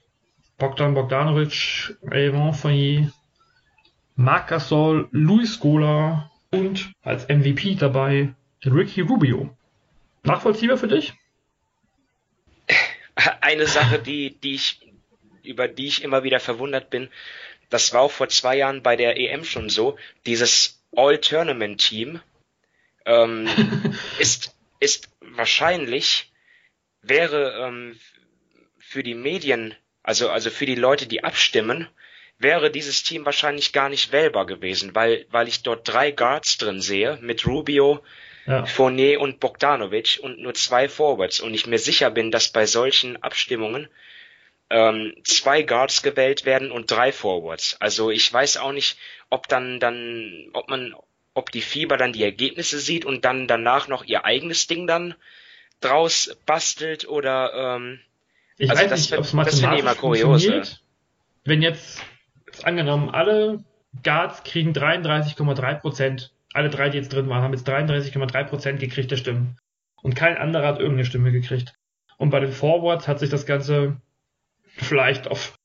[0.58, 3.12] Bogdan Bogdanovic, Evan Fournier,
[4.16, 8.34] Marc Gasol, Luis Scola und als MVP dabei
[8.66, 9.56] Ricky Rubio.
[10.24, 11.14] Nachvollziehbar für dich?
[13.42, 14.92] Eine Sache, die, die ich,
[15.44, 17.10] über die ich immer wieder verwundert bin,
[17.70, 22.20] das war auch vor zwei Jahren bei der EM schon so, dieses All-Tournament-Team
[23.06, 23.48] ähm,
[24.20, 26.32] ist, ist wahrscheinlich,
[27.02, 28.00] wäre ähm,
[28.78, 31.88] für die Medien, also, also für die Leute, die abstimmen,
[32.40, 36.82] wäre dieses Team wahrscheinlich gar nicht wählbar gewesen, weil, weil ich dort drei Guards drin
[36.82, 38.02] sehe, mit Rubio,
[38.48, 38.66] ja.
[38.66, 43.22] Fournier und Bogdanovic und nur zwei Forwards und ich mir sicher bin, dass bei solchen
[43.22, 43.90] Abstimmungen
[44.72, 47.76] ähm, zwei Guards gewählt werden und drei Forwards.
[47.80, 48.98] Also ich weiß auch nicht,
[49.30, 50.96] ob dann dann, ob man,
[51.34, 55.14] ob die Fieber dann die Ergebnisse sieht und dann danach noch ihr eigenes Ding dann
[55.82, 58.00] draus bastelt oder ähm,
[58.58, 60.82] ich also weiß das, nicht, ob es mathematisch funktioniert.
[61.46, 62.02] Wenn jetzt
[62.66, 63.64] angenommen, alle
[64.04, 66.34] Guards kriegen 33,3 Prozent.
[66.54, 69.58] Alle drei, die jetzt drin waren, haben jetzt 33,3 Prozent gekriegt der Stimmen.
[70.02, 71.74] Und kein anderer hat irgendeine Stimme gekriegt.
[72.18, 74.02] Und bei den Forwards hat sich das Ganze
[74.76, 75.58] vielleicht auf,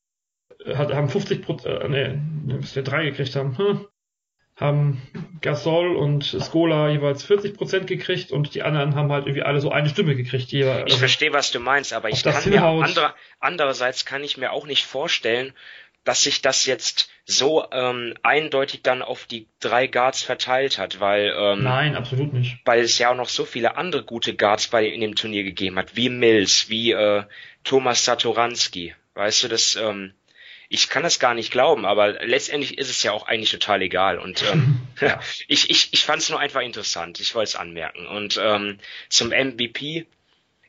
[0.65, 3.87] hat, haben 50 Prozent, äh, nee, bis wir drei gekriegt haben, hm,
[4.57, 5.01] haben
[5.41, 9.69] Gasol und Skola jeweils 40 Prozent gekriegt und die anderen haben halt irgendwie alle so
[9.69, 10.53] eine Stimme gekriegt.
[10.53, 14.53] Ich also verstehe, was du meinst, aber ich kann mir andere, andererseits kann ich mir
[14.53, 15.53] auch nicht vorstellen,
[16.05, 21.33] dass sich das jetzt so ähm, eindeutig dann auf die drei Guards verteilt hat, weil
[21.37, 24.85] ähm, nein, absolut nicht, weil es ja auch noch so viele andere gute Guards bei
[24.85, 27.23] in dem Turnier gegeben hat, wie Mills, wie äh,
[27.63, 30.13] Thomas Satoranski, weißt du, das ähm,
[30.69, 34.19] ich kann das gar nicht glauben, aber letztendlich ist es ja auch eigentlich total egal
[34.19, 35.19] und ähm, ja.
[35.47, 38.07] ich ich ich fand es nur einfach interessant, ich wollte es anmerken.
[38.07, 38.77] Und ähm,
[39.09, 40.05] zum MVP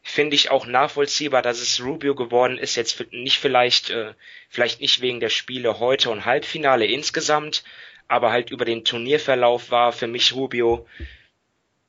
[0.08, 2.76] finde ich auch nachvollziehbar, dass es Rubio geworden ist.
[2.76, 4.14] Jetzt nicht vielleicht, äh,
[4.48, 7.64] vielleicht nicht wegen der Spiele heute und Halbfinale insgesamt,
[8.06, 10.86] aber halt über den Turnierverlauf war für mich Rubio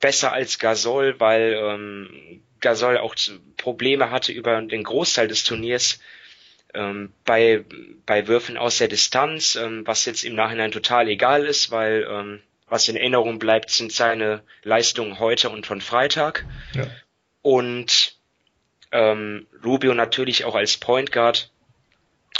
[0.00, 3.14] besser als Gasol, weil ähm, Gasol auch
[3.56, 6.00] Probleme hatte über den Großteil des Turniers
[6.74, 7.64] ähm, bei,
[8.04, 12.40] bei Würfen aus der Distanz, ähm, was jetzt im Nachhinein total egal ist, weil ähm,
[12.68, 16.44] was in Erinnerung bleibt, sind seine Leistungen heute und von Freitag.
[16.74, 16.88] Ja.
[17.48, 18.18] Und
[18.92, 21.50] ähm, Rubio natürlich auch als Point Guard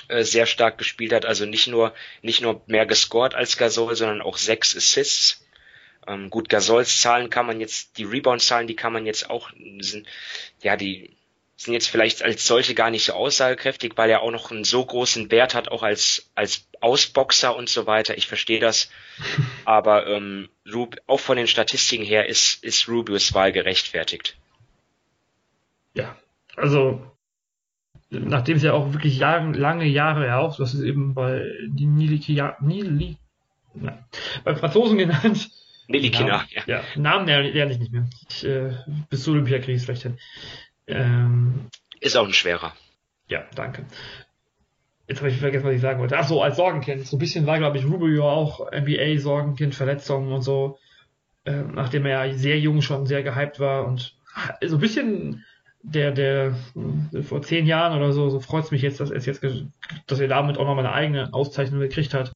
[0.08, 4.20] äh, sehr stark gespielt hat, also nicht nur nicht nur mehr gescored als Gasol, sondern
[4.20, 5.46] auch sechs Assists.
[6.06, 9.48] Ähm, gut, Gasols Zahlen kann man jetzt, die Rebound-Zahlen, die kann man jetzt auch,
[9.80, 10.06] sind,
[10.62, 11.16] ja, die
[11.56, 14.84] sind jetzt vielleicht als solche gar nicht so aussagekräftig, weil er auch noch einen so
[14.84, 18.18] großen Wert hat, auch als, als Ausboxer und so weiter.
[18.18, 18.90] Ich verstehe das.
[19.64, 24.36] Aber ähm, Rub, auch von den Statistiken her ist, ist Rubius Wahl gerechtfertigt.
[25.98, 26.16] Ja,
[26.56, 27.02] also
[28.10, 31.86] nachdem es ja auch wirklich Jahre, lange Jahre ja auch, das ist eben bei die
[31.86, 33.16] Niliki, Nili,
[33.74, 33.98] na,
[34.44, 35.50] beim Franzosen genannt.
[35.88, 36.62] Nilikina, ja.
[36.66, 36.82] ja.
[36.96, 38.08] Namen lerne ich nicht mehr.
[38.28, 38.74] Ich, äh,
[39.10, 40.18] bis zu Olympia kriege ich es vielleicht hin.
[40.86, 41.66] Ähm,
[42.00, 42.74] ist auch ein schwerer.
[43.26, 43.84] Ja, danke.
[45.08, 46.18] Jetzt habe ich vergessen, was ich sagen wollte.
[46.18, 47.06] Ach so, als Sorgenkind.
[47.06, 50.78] So ein bisschen war, glaube ich, Rubio auch NBA-Sorgenkind, Verletzungen und so.
[51.46, 54.14] Ähm, nachdem er ja sehr jung schon sehr gehypt war und
[54.64, 55.44] so ein bisschen
[55.94, 56.54] der, der
[57.22, 59.44] vor zehn Jahren oder so, so freut es mich jetzt, dass er jetzt,
[60.06, 62.32] dass er damit auch nochmal eine eigene Auszeichnung gekriegt hat.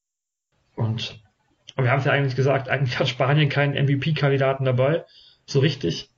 [0.74, 1.20] Und
[1.76, 5.04] wir haben es ja eigentlich gesagt, eigentlich hat Spanien keinen MVP-Kandidaten dabei.
[5.46, 6.08] So richtig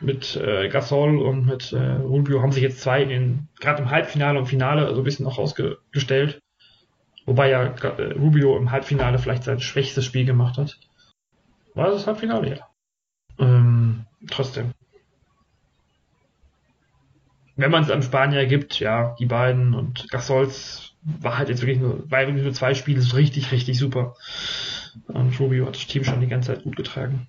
[0.00, 3.90] mit äh, Gasol und mit äh, Rubio haben sich jetzt zwei in den, gerade im
[3.90, 6.40] Halbfinale und Finale so ein bisschen noch rausgestellt.
[7.26, 10.78] Wobei ja äh, Rubio im Halbfinale vielleicht sein schwächstes Spiel gemacht hat.
[11.74, 12.56] War das Halbfinale?
[12.56, 12.68] Ja.
[13.38, 14.72] Ähm, trotzdem.
[17.56, 21.78] Wenn man es an Spanier gibt, ja, die beiden und Gasols war halt jetzt wirklich
[21.78, 24.16] nur, war wirklich nur zwei Spiele so richtig, richtig super.
[25.06, 27.28] Und Rubio hat das Team schon die ganze Zeit gut getragen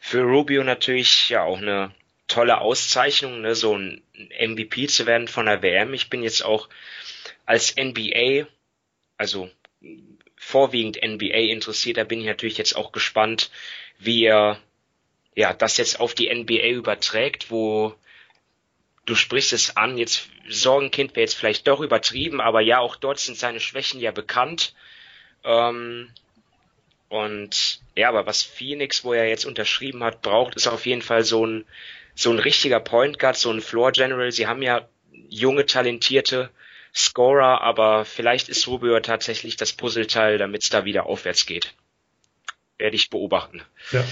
[0.00, 1.94] für Rubio natürlich ja auch eine
[2.26, 4.02] tolle Auszeichnung, ne, so ein
[4.40, 5.94] MVP zu werden von der WM.
[5.94, 6.68] Ich bin jetzt auch
[7.44, 8.46] als NBA,
[9.18, 9.50] also
[10.36, 13.50] vorwiegend NBA interessiert, da bin ich natürlich jetzt auch gespannt,
[13.98, 14.58] wie er
[15.36, 17.94] ja das jetzt auf die NBA überträgt, wo
[19.06, 23.18] du sprichst es an, jetzt Sorgenkind wäre jetzt vielleicht doch übertrieben, aber ja, auch dort
[23.18, 24.74] sind seine Schwächen ja bekannt.
[25.44, 26.10] Ähm,
[27.08, 31.24] und ja, aber was Phoenix, wo er jetzt unterschrieben hat, braucht, ist auf jeden Fall
[31.24, 31.64] so ein,
[32.14, 34.30] so ein richtiger Point Guard, so ein Floor General.
[34.30, 34.88] Sie haben ja
[35.28, 36.50] junge, talentierte
[36.94, 41.74] Scorer, aber vielleicht ist Rubio tatsächlich das Puzzleteil, damit es da wieder aufwärts geht.
[42.78, 43.62] Werde ich beobachten.
[43.92, 44.04] Ja.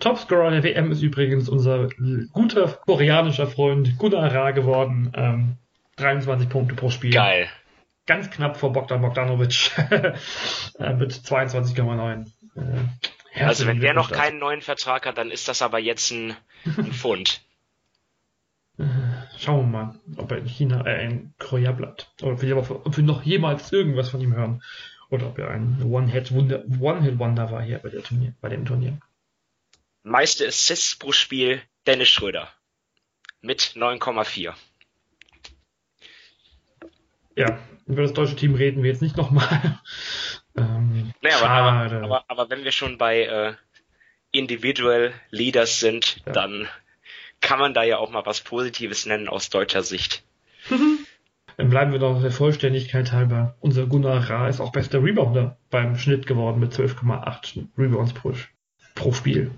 [0.00, 1.88] Topscorer der WM ist übrigens unser
[2.32, 5.12] guter koreanischer Freund Gunnar geworden.
[5.14, 5.56] Ähm,
[5.96, 7.12] 23 Punkte pro Spiel.
[7.12, 7.48] Geil
[8.08, 9.70] ganz knapp vor Bogdan Bogdanovic
[10.80, 12.26] äh, mit 22,9.
[12.56, 16.34] Äh, also wenn der noch keinen neuen Vertrag hat, dann ist das aber jetzt ein,
[16.64, 17.42] ein Fund.
[18.78, 18.84] Äh,
[19.38, 22.10] schauen wir mal, ob er in China, äh, in Korea bleibt.
[22.22, 24.62] Oder ob wir, ob wir noch jemals irgendwas von ihm hören.
[25.10, 28.98] Oder ob er ein One-Hit-Wonder One war hier bei, der Turnier, bei dem Turnier.
[30.02, 32.48] Meiste Assists pro Spiel Dennis Schröder.
[33.40, 34.54] Mit 9,4.
[37.36, 39.80] Ja, über das deutsche Team reden wir jetzt nicht nochmal.
[40.56, 43.54] ähm, naja, aber, aber, aber, wenn wir schon bei äh,
[44.32, 46.32] Individual Leaders sind, ja.
[46.32, 46.68] dann
[47.40, 50.24] kann man da ja auch mal was Positives nennen aus deutscher Sicht.
[51.56, 53.56] Dann bleiben wir doch der Vollständigkeit halber.
[53.58, 58.32] Unser Gunnar Ra ist auch bester Rebounder beim Schnitt geworden mit 12,8 Rebounds pro,
[58.94, 59.50] pro Spiel.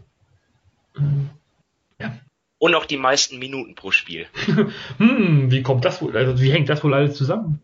[1.99, 2.19] Ja.
[2.59, 4.27] Und auch die meisten Minuten pro Spiel.
[4.99, 7.61] hm, wie kommt das wohl, also wie hängt das wohl alles zusammen?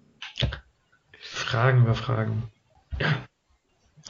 [1.21, 2.51] Fragen über Fragen.
[3.01, 3.25] Ja,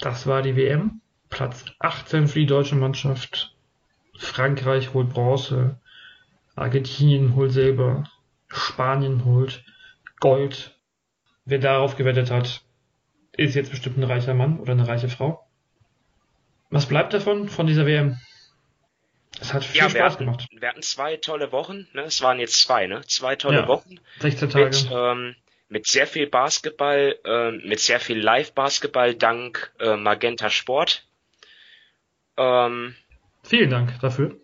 [0.01, 1.01] das war die WM.
[1.29, 3.55] Platz 18 für die deutsche Mannschaft.
[4.17, 5.81] Frankreich holt Bronze.
[6.55, 8.05] Argentinien holt Silber.
[8.49, 9.65] Spanien holt
[10.21, 10.79] Gold.
[11.45, 12.63] Wer darauf gewettet hat,
[13.33, 15.47] ist jetzt bestimmt ein reicher Mann oder eine reiche Frau.
[16.71, 18.19] Was bleibt davon, von dieser WM?
[19.41, 20.49] Es hat viel ja, Spaß hatten, gemacht.
[20.51, 22.03] Wir hatten zwei tolle Wochen, ne?
[22.03, 23.03] Es waren jetzt zwei, ne?
[23.07, 24.01] Zwei tolle ja, Wochen.
[24.21, 24.65] 16 Tage.
[24.65, 25.37] Mit, ähm,
[25.69, 31.05] mit sehr viel Basketball, äh, mit sehr viel Live-Basketball dank äh, Magenta Sport.
[32.37, 32.95] Ähm,
[33.43, 34.37] Vielen Dank dafür.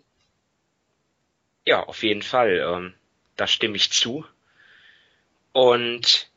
[1.65, 2.57] Ja, auf jeden Fall.
[2.57, 2.93] Ähm,
[3.35, 4.25] da stimme ich zu.
[5.53, 6.29] Und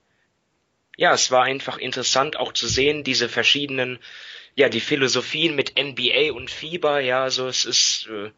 [0.96, 3.98] ja, es war einfach interessant auch zu sehen, diese verschiedenen,
[4.56, 6.98] ja, die Philosophien mit NBA und Fieber.
[7.00, 8.30] Ja, also es ist, äh,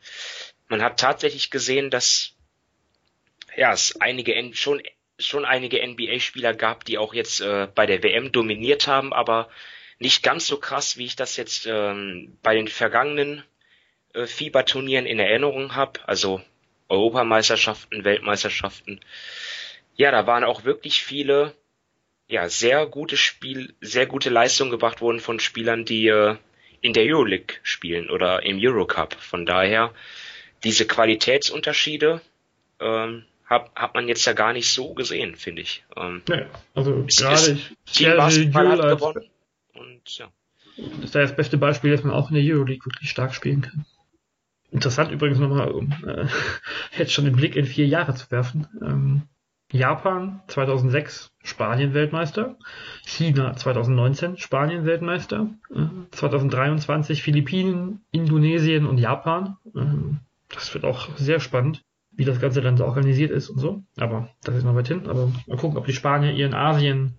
[0.69, 2.35] man hat tatsächlich gesehen, dass
[3.57, 4.83] ja, es einige schon
[5.21, 9.49] schon einige NBA-Spieler gab, die auch jetzt äh, bei der WM dominiert haben, aber
[9.99, 13.43] nicht ganz so krass, wie ich das jetzt ähm, bei den vergangenen
[14.15, 16.01] äh, Fieberturnieren in Erinnerung habe.
[16.07, 16.41] Also
[16.89, 19.01] Europameisterschaften, Weltmeisterschaften.
[19.97, 21.55] Ja, da waren auch wirklich viele,
[22.29, 26.37] ja, sehr gute Spiel, sehr gute Leistungen gebracht worden von Spielern, die äh,
[26.81, 29.15] in der Euroleague spielen oder im Eurocup.
[29.15, 29.93] Von daher,
[30.63, 32.21] diese Qualitätsunterschiede
[32.81, 35.85] ähm, hat, hat man jetzt ja gar nicht so gesehen, finde ich.
[35.97, 39.31] Ähm, nee, also gerade ich, Sergio hat gewonnen.
[39.73, 40.31] Und, ja.
[40.77, 43.87] Das ist das beste Beispiel, dass man auch in der Euroleague wirklich stark spielen kann.
[44.71, 46.27] Interessant übrigens nochmal, um äh,
[46.99, 48.69] jetzt schon den Blick in vier Jahre zu werfen.
[48.83, 49.23] Ähm,
[49.71, 52.57] Japan 2006 Spanien-Weltmeister,
[53.05, 59.57] China 2019 Spanien-Weltmeister, äh, 2023 Philippinen, Indonesien und Japan.
[59.77, 63.83] Ähm, das wird auch sehr spannend, wie das Ganze dann so organisiert ist und so.
[63.99, 65.07] Aber das ist noch weit hin.
[65.07, 67.15] Aber mal gucken, ob die Spanier ihren Asien,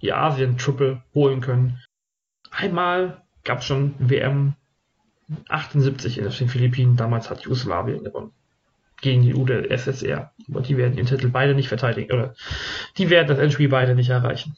[0.00, 1.80] ihr Asien-Triple holen können.
[2.52, 4.54] Einmal gab es schon WM
[5.48, 6.96] 78 in den Philippinen.
[6.96, 8.32] Damals hat Jugoslawien gewonnen.
[9.00, 10.32] Gegen die UdSSR.
[10.48, 12.12] Aber die werden ihren Titel beide nicht verteidigen.
[12.12, 12.34] Oder
[12.98, 14.56] die werden das Endspiel beide nicht erreichen.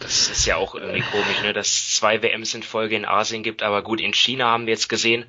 [0.00, 3.42] Das ist ja auch irgendwie komisch, ne, dass es zwei WMs in Folge in Asien
[3.42, 3.62] gibt.
[3.62, 5.24] Aber gut, in China haben wir jetzt gesehen,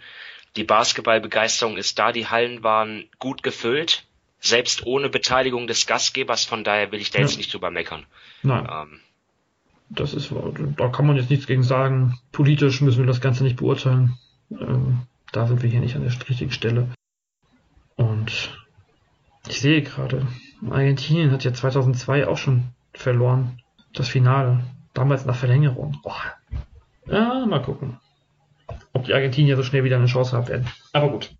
[0.56, 2.12] die Basketballbegeisterung ist da.
[2.12, 4.06] Die Hallen waren gut gefüllt.
[4.40, 6.46] Selbst ohne Beteiligung des Gastgebers.
[6.46, 7.26] Von daher will ich da ja.
[7.26, 8.06] jetzt nicht drüber meckern.
[8.42, 8.68] Nein.
[8.72, 9.00] Ähm,
[9.90, 10.32] das ist,
[10.78, 12.20] da kann man jetzt nichts gegen sagen.
[12.32, 14.18] Politisch müssen wir das Ganze nicht beurteilen.
[14.52, 16.90] Ähm, da sind wir hier nicht an der richtigen Stelle.
[18.20, 18.50] Und
[19.48, 20.28] ich sehe gerade,
[20.70, 23.62] Argentinien hat ja 2002 auch schon verloren.
[23.94, 24.64] Das Finale.
[24.94, 25.98] Damals nach Verlängerung.
[26.04, 26.12] Oh.
[27.06, 27.98] Ja, mal gucken,
[28.92, 30.68] ob die Argentinier so schnell wieder eine Chance haben werden.
[30.92, 31.32] Aber gut.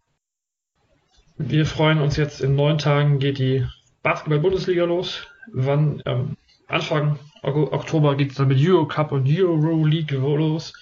[1.38, 3.66] Wir freuen uns jetzt in neun Tagen geht die
[4.02, 5.28] Basketball-Bundesliga los.
[5.52, 6.02] Wann?
[6.06, 6.38] Ähm,
[6.68, 10.74] Anfang Oktober geht es dann mit Eurocup und Euro League los.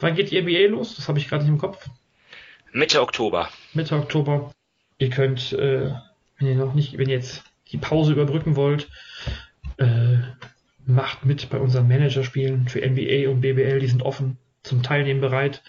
[0.00, 0.96] Wann geht die NBA los?
[0.96, 1.88] Das habe ich gerade nicht im Kopf.
[2.72, 3.48] Mitte Oktober.
[3.72, 4.52] Mitte Oktober.
[5.04, 5.90] Ihr könnt, äh,
[6.38, 8.88] wenn ihr noch nicht, wenn ihr jetzt die Pause überbrücken wollt,
[9.76, 10.16] äh,
[10.86, 13.80] macht mit bei unseren Managerspielen für NBA und BBL.
[13.80, 15.62] Die sind offen zum Teilnehmen bereit.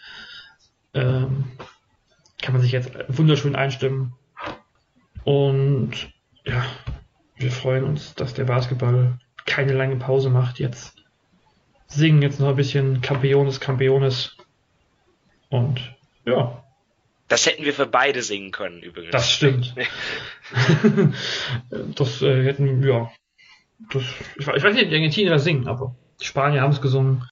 [0.93, 1.51] Ähm,
[2.41, 4.13] kann man sich jetzt wunderschön einstimmen.
[5.25, 6.13] Und
[6.45, 6.65] ja,
[7.35, 10.95] wir freuen uns, dass der Basketball keine lange Pause macht jetzt.
[11.87, 14.37] Singen jetzt noch ein bisschen Campiones, Campiones.
[15.49, 15.93] Und
[16.23, 16.64] ja.
[17.35, 19.11] Das hätten wir für beide singen können, übrigens.
[19.11, 19.75] Das stimmt.
[21.69, 23.11] das äh, hätten, ja.
[23.91, 24.03] Das,
[24.37, 27.27] ich, ich weiß nicht, die Argentinier singen, aber die Spanier haben es gesungen.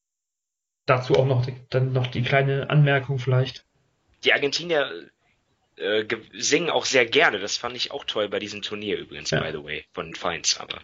[0.86, 3.66] Dazu auch noch die, dann noch die kleine Anmerkung vielleicht.
[4.26, 4.92] Die Argentinier
[5.78, 7.40] äh, singen auch sehr gerne.
[7.40, 9.40] Das fand ich auch toll bei diesem Turnier übrigens, ja.
[9.40, 10.60] by the way, von Feins.
[10.60, 10.80] Aber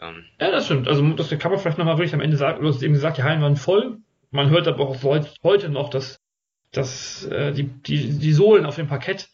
[0.00, 0.88] ähm, ja, das stimmt.
[0.88, 2.62] Also das kann man vielleicht nochmal wirklich am Ende sagen.
[2.62, 3.98] Du hast eben gesagt, die Hallen waren voll.
[4.30, 5.02] Man hört aber auch
[5.42, 6.21] heute noch, dass,
[6.72, 9.28] dass äh, die, die, die Sohlen auf dem Parkett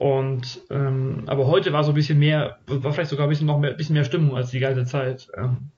[0.00, 3.58] und ähm, aber heute war so ein bisschen mehr, war vielleicht sogar ein bisschen noch
[3.58, 5.28] mehr, bisschen mehr Stimmung als die ganze Zeit.
[5.36, 5.70] Ähm,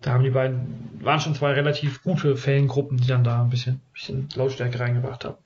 [0.00, 3.82] da haben die beiden, waren schon zwei relativ gute Fangruppen, die dann da ein bisschen,
[3.92, 5.36] bisschen Lautstärke reingebracht haben.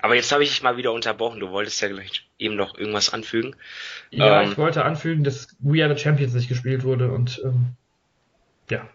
[0.00, 1.40] Aber jetzt habe ich dich mal wieder unterbrochen.
[1.40, 3.54] Du wolltest ja gleich eben noch irgendwas anfügen.
[4.10, 7.76] Ja, ähm, ich wollte anfügen, dass We Are the Champions nicht gespielt wurde und ähm,
[8.70, 8.88] ja.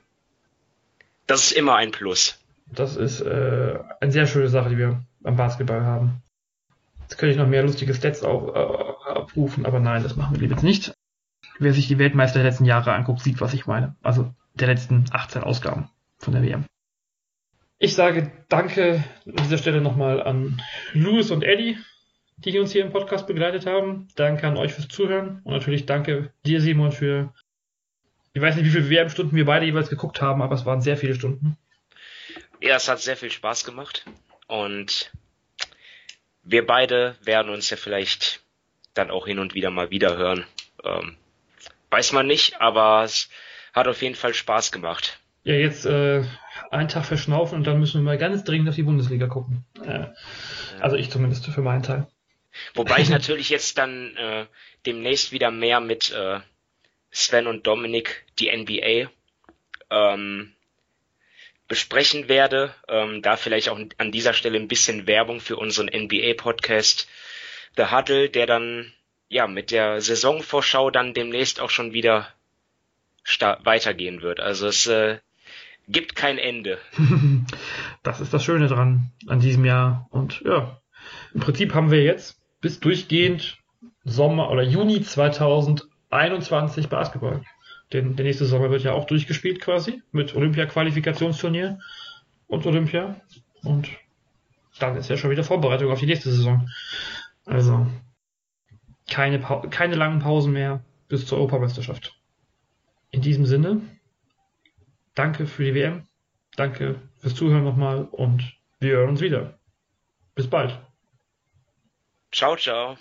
[1.27, 2.39] Das ist immer ein Plus.
[2.71, 6.21] Das ist äh, eine sehr schöne Sache, die wir am Basketball haben.
[7.01, 10.47] Jetzt könnte ich noch mehr lustige Stats auch, äh, abrufen, aber nein, das machen wir
[10.47, 10.93] jetzt nicht.
[11.59, 13.95] Wer sich die Weltmeister der letzten Jahre anguckt, sieht, was ich meine.
[14.01, 16.65] Also der letzten 18 Ausgaben von der WM.
[17.79, 20.61] Ich sage danke an dieser Stelle nochmal an
[20.93, 21.77] Louis und Eddie,
[22.37, 24.07] die uns hier im Podcast begleitet haben.
[24.15, 27.33] Danke an euch fürs Zuhören und natürlich danke dir, Simon, für
[28.33, 30.97] ich weiß nicht, wie viele WM-Stunden wir beide jeweils geguckt haben, aber es waren sehr
[30.97, 31.57] viele Stunden.
[32.61, 34.05] Ja, es hat sehr viel Spaß gemacht
[34.47, 35.11] und
[36.43, 38.41] wir beide werden uns ja vielleicht
[38.93, 40.45] dann auch hin und wieder mal wieder hören.
[40.83, 41.17] Ähm,
[41.91, 43.29] weiß man nicht, aber es
[43.73, 45.19] hat auf jeden Fall Spaß gemacht.
[45.43, 46.23] Ja, jetzt äh,
[46.71, 49.65] einen Tag verschnaufen und dann müssen wir mal ganz dringend auf die Bundesliga gucken.
[49.85, 50.07] Äh,
[50.79, 52.07] also ich zumindest für meinen Teil.
[52.73, 54.45] Wobei ich natürlich jetzt dann äh,
[54.85, 56.39] demnächst wieder mehr mit äh,
[57.11, 59.09] Sven und Dominik die NBA
[59.89, 60.53] ähm,
[61.67, 62.73] besprechen werde.
[62.87, 67.07] Ähm, da vielleicht auch an dieser Stelle ein bisschen Werbung für unseren NBA-Podcast
[67.75, 68.91] The Huddle, der dann
[69.29, 72.27] ja mit der Saisonvorschau dann demnächst auch schon wieder
[73.63, 74.39] weitergehen wird.
[74.39, 75.17] Also es äh,
[75.87, 76.77] gibt kein Ende.
[78.03, 80.07] das ist das Schöne dran an diesem Jahr.
[80.11, 80.79] Und ja,
[81.33, 83.57] im Prinzip haben wir jetzt bis durchgehend
[84.03, 87.43] Sommer oder Juni 2021 Basketball.
[87.93, 91.79] Denn der nächste Sommer wird ja auch durchgespielt quasi mit Olympia-Qualifikationsturnier
[92.47, 93.21] und Olympia.
[93.63, 93.89] Und
[94.79, 96.69] dann ist ja schon wieder Vorbereitung auf die nächste Saison.
[97.45, 97.87] Also
[99.09, 102.19] keine, pa keine langen Pausen mehr bis zur Europameisterschaft.
[103.11, 103.81] In diesem Sinne,
[105.15, 106.07] danke für die WM.
[106.55, 109.59] Danke fürs Zuhören nochmal und wir hören uns wieder.
[110.35, 110.79] Bis bald.
[112.31, 112.97] Ciao, ciao.